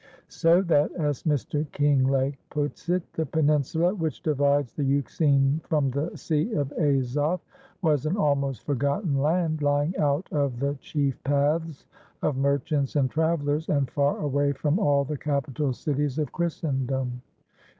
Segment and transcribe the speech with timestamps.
[0.29, 1.69] "So that," as Mr.
[1.73, 7.39] Kinglake puts it, "the peninsula which divides the Euxine from the Sea of Azov
[7.83, 11.85] was an almost forgotten land, lying out of the chief paths
[12.23, 17.21] of merchants and travellers, and far away from all the capital cities of Christendom.